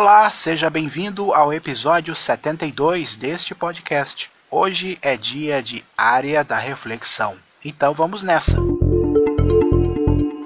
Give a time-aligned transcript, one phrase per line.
[0.00, 4.30] Olá, seja bem-vindo ao episódio 72 deste podcast.
[4.48, 7.36] Hoje é dia de área da reflexão.
[7.64, 8.58] Então vamos nessa.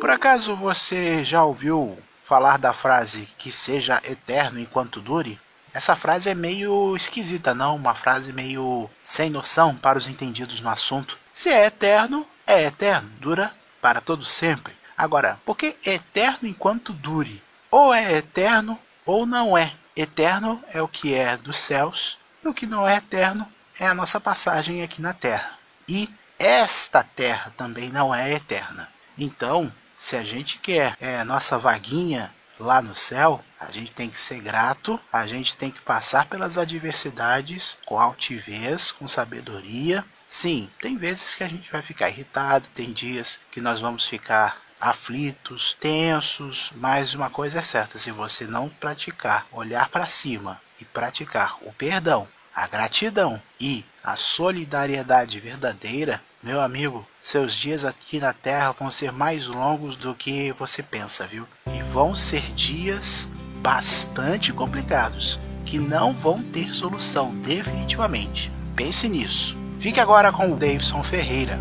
[0.00, 5.36] Por acaso você já ouviu falar da frase que seja eterno enquanto dure?
[5.74, 7.74] Essa frase é meio esquisita, não?
[7.74, 11.18] Uma frase meio sem noção para os entendidos no assunto.
[11.32, 14.72] Se é eterno, é eterno, dura para todo sempre.
[14.96, 17.42] Agora, por que eterno enquanto dure?
[17.68, 18.78] Ou é eterno
[19.10, 19.72] ou não é.
[19.96, 23.46] Eterno é o que é dos céus, e o que não é eterno
[23.78, 25.58] é a nossa passagem aqui na terra.
[25.88, 26.08] E
[26.38, 28.88] esta terra também não é eterna.
[29.18, 34.18] Então, se a gente quer é, nossa vaguinha lá no céu, a gente tem que
[34.18, 40.04] ser grato, a gente tem que passar pelas adversidades com altivez, com sabedoria.
[40.26, 44.56] Sim, tem vezes que a gente vai ficar irritado, tem dias que nós vamos ficar
[44.80, 50.84] aflitos, tensos, mas uma coisa é certa: se você não praticar, olhar para cima e
[50.84, 58.32] praticar o perdão, a gratidão e a solidariedade verdadeira, meu amigo, seus dias aqui na
[58.32, 61.46] Terra vão ser mais longos do que você pensa, viu?
[61.66, 63.28] E vão ser dias
[63.62, 68.50] bastante complicados, que não vão ter solução definitivamente.
[68.74, 69.56] Pense nisso.
[69.78, 71.58] Fique agora com o Davidson Ferreira.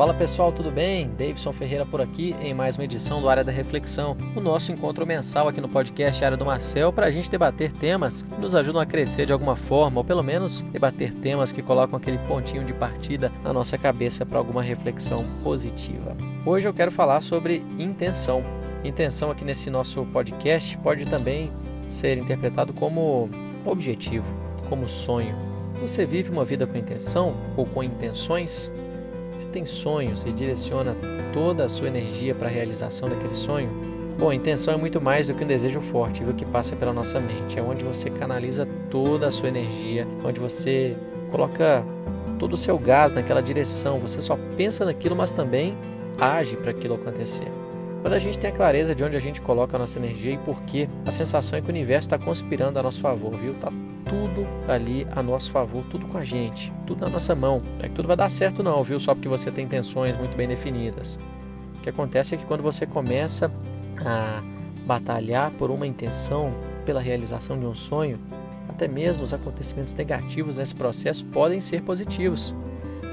[0.00, 1.10] Fala pessoal, tudo bem?
[1.10, 5.06] Davidson Ferreira por aqui em mais uma edição do Área da Reflexão, o nosso encontro
[5.06, 8.80] mensal aqui no podcast Área do Marcel para a gente debater temas que nos ajudam
[8.80, 12.72] a crescer de alguma forma, ou pelo menos debater temas que colocam aquele pontinho de
[12.72, 16.16] partida na nossa cabeça para alguma reflexão positiva.
[16.46, 18.42] Hoje eu quero falar sobre intenção.
[18.82, 21.52] Intenção aqui nesse nosso podcast pode também
[21.86, 23.28] ser interpretado como
[23.66, 24.34] objetivo,
[24.66, 25.36] como sonho.
[25.82, 28.72] Você vive uma vida com intenção ou com intenções?
[29.40, 30.94] Você tem sonhos e direciona
[31.32, 33.70] toda a sua energia para a realização daquele sonho?
[34.18, 36.92] Bom, a intenção é muito mais do que um desejo forte, viu, que passa pela
[36.92, 37.58] nossa mente.
[37.58, 40.94] É onde você canaliza toda a sua energia, onde você
[41.30, 41.82] coloca
[42.38, 43.98] todo o seu gás naquela direção.
[44.00, 45.74] Você só pensa naquilo, mas também
[46.18, 47.48] age para aquilo acontecer.
[48.02, 50.38] Quando a gente tem a clareza de onde a gente coloca a nossa energia e
[50.38, 53.54] por quê, a sensação é que o universo está conspirando a nosso favor, viu?
[53.54, 53.72] Tá
[54.10, 57.62] tudo ali a nosso favor, tudo com a gente, tudo na nossa mão.
[57.78, 58.98] Não é que tudo vai dar certo não, viu?
[58.98, 61.16] Só porque você tem intenções muito bem definidas.
[61.78, 63.50] O que acontece é que quando você começa
[64.04, 64.42] a
[64.84, 66.52] batalhar por uma intenção,
[66.84, 68.18] pela realização de um sonho,
[68.68, 72.56] até mesmo os acontecimentos negativos nesse processo podem ser positivos.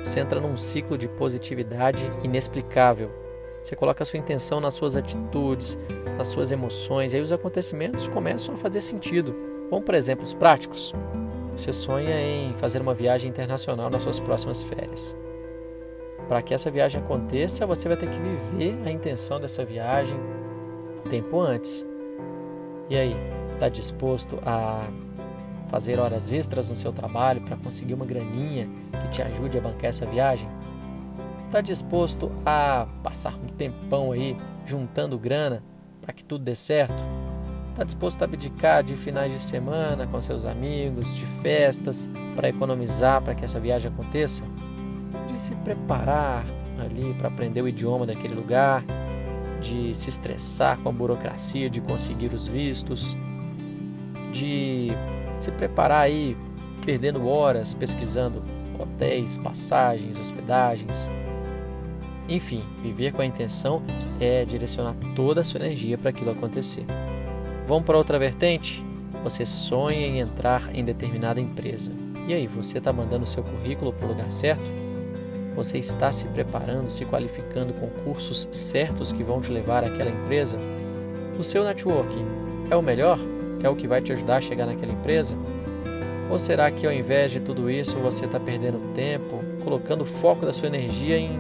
[0.04, 3.12] Você entra num ciclo de positividade inexplicável
[3.68, 5.78] você coloca a sua intenção nas suas atitudes,
[6.18, 9.36] nas suas emoções, e aí os acontecimentos começam a fazer sentido.
[9.70, 10.94] Vamos para exemplos práticos.
[11.52, 15.16] Você sonha em fazer uma viagem internacional nas suas próximas férias.
[16.28, 20.18] Para que essa viagem aconteça, você vai ter que viver a intenção dessa viagem
[21.10, 21.86] tempo antes.
[22.90, 23.16] E aí,
[23.54, 24.88] está disposto a
[25.68, 28.70] fazer horas extras no seu trabalho para conseguir uma graninha
[29.02, 30.48] que te ajude a bancar essa viagem?
[31.46, 35.64] Está disposto a passar um tempão aí juntando grana
[36.02, 37.04] para que tudo dê certo?
[37.78, 43.22] Está disposto a abdicar de finais de semana com seus amigos, de festas, para economizar
[43.22, 44.44] para que essa viagem aconteça?
[45.28, 46.44] De se preparar
[46.80, 48.84] ali para aprender o idioma daquele lugar,
[49.62, 53.16] de se estressar com a burocracia de conseguir os vistos,
[54.34, 54.88] de
[55.38, 56.36] se preparar aí
[56.84, 58.44] perdendo horas pesquisando
[58.80, 61.12] hotéis, passagens, hospedagens,
[62.28, 63.84] enfim, viver com a intenção
[64.20, 66.84] é direcionar toda a sua energia para aquilo acontecer.
[67.68, 68.82] Vamos para outra vertente?
[69.26, 71.92] Você sonha em entrar em determinada empresa.
[72.26, 74.64] E aí, você está mandando seu currículo para o lugar certo?
[75.54, 80.58] Você está se preparando, se qualificando com cursos certos que vão te levar àquela empresa?
[81.38, 82.26] O seu networking
[82.72, 83.20] é o melhor?
[83.62, 85.36] É o que vai te ajudar a chegar naquela empresa?
[86.32, 90.46] Ou será que ao invés de tudo isso você está perdendo tempo, colocando o foco
[90.46, 91.38] da sua energia em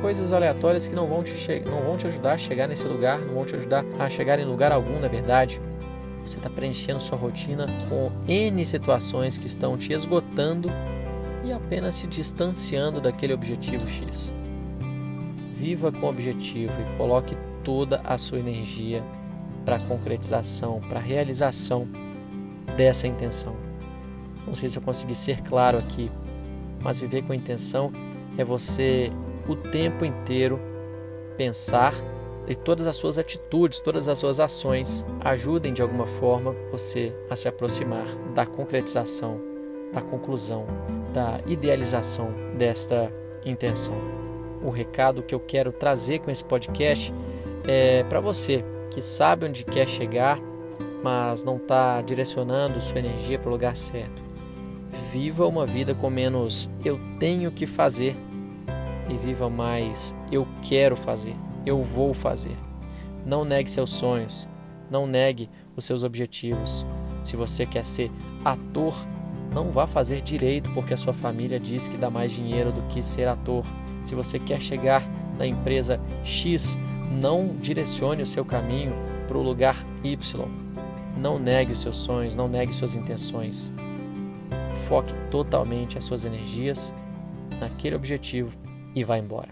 [0.00, 1.32] coisas aleatórias que não vão, te
[1.64, 4.44] não vão te ajudar a chegar nesse lugar, não vão te ajudar a chegar em
[4.44, 5.60] lugar algum, na verdade.
[6.24, 10.70] Você está preenchendo sua rotina com N situações que estão te esgotando
[11.44, 14.32] e apenas te distanciando daquele objetivo X.
[15.54, 19.02] Viva com objetivo e coloque toda a sua energia
[19.64, 21.88] para a concretização, para a realização
[22.76, 23.56] dessa intenção.
[24.46, 26.10] Não sei se eu consegui ser claro aqui,
[26.80, 27.92] mas viver com intenção
[28.38, 29.10] é você
[29.48, 30.60] o tempo inteiro
[31.36, 31.94] pensar
[32.46, 37.34] e todas as suas atitudes, todas as suas ações ajudem de alguma forma você a
[37.34, 39.40] se aproximar da concretização,
[39.92, 40.66] da conclusão,
[41.12, 43.12] da idealização desta
[43.44, 43.96] intenção.
[44.62, 47.12] O recado que eu quero trazer com esse podcast
[47.66, 50.40] é para você que sabe onde quer chegar,
[51.02, 54.22] mas não está direcionando sua energia para o lugar certo.
[55.12, 58.16] Viva uma vida com menos eu tenho que fazer
[59.08, 62.56] e viva mais eu quero fazer, eu vou fazer.
[63.24, 64.46] Não negue seus sonhos,
[64.90, 66.86] não negue os seus objetivos.
[67.22, 68.10] Se você quer ser
[68.44, 68.94] ator,
[69.52, 73.02] não vá fazer direito porque a sua família diz que dá mais dinheiro do que
[73.02, 73.64] ser ator.
[74.04, 75.02] Se você quer chegar
[75.38, 76.78] na empresa X,
[77.10, 78.92] não direcione o seu caminho
[79.26, 80.48] para o lugar Y.
[81.16, 83.72] Não negue os seus sonhos, não negue suas intenções.
[84.86, 86.94] Foque totalmente as suas energias
[87.58, 88.65] naquele objetivo
[88.96, 89.50] e vá embora.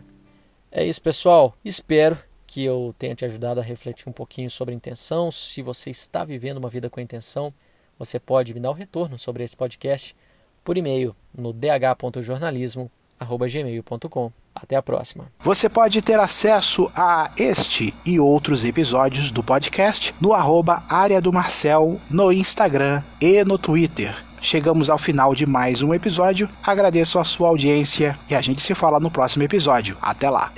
[0.72, 1.54] É isso, pessoal.
[1.64, 5.30] Espero que eu tenha te ajudado a refletir um pouquinho sobre intenção.
[5.30, 7.54] Se você está vivendo uma vida com intenção,
[7.98, 10.16] você pode me dar um retorno sobre esse podcast
[10.64, 14.32] por e-mail no dh.jornalismo.gmail.com.
[14.54, 15.30] Até a próxima.
[15.40, 21.32] Você pode ter acesso a este e outros episódios do podcast no arroba área do
[21.32, 24.14] Marcel no Instagram e no Twitter.
[24.44, 26.50] Chegamos ao final de mais um episódio.
[26.62, 29.96] Agradeço a sua audiência e a gente se fala no próximo episódio.
[30.02, 30.52] Até lá!